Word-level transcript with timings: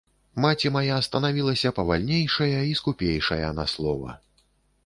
Маці 0.45 0.71
мая 0.77 0.95
станавілася 1.07 1.73
павальнейшая 1.79 2.57
і 2.71 2.75
скупейшая 2.81 3.55
на 3.59 3.67
слова. 3.77 4.19